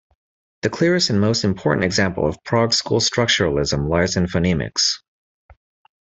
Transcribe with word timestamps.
The 0.63 0.71
clearest 0.71 1.11
and 1.11 1.21
most 1.21 1.43
important 1.43 1.83
example 1.85 2.25
of 2.27 2.43
Prague 2.43 2.73
school 2.73 2.99
structuralism 2.99 3.87
lies 3.87 4.17
in 4.17 4.25
phonemics. 4.25 4.93